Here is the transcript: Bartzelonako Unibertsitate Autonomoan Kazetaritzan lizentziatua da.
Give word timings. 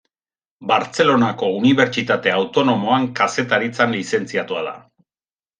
Bartzelonako 0.69 1.49
Unibertsitate 1.57 2.33
Autonomoan 2.39 3.07
Kazetaritzan 3.21 3.97
lizentziatua 4.01 4.69
da. 4.73 4.79